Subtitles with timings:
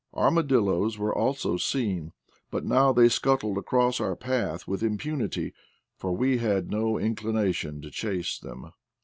[0.15, 2.11] Armadilloes were also seen,
[2.49, 5.53] but now they scuttled across our path with impunity,
[5.95, 8.71] for we had no inclination to chase them.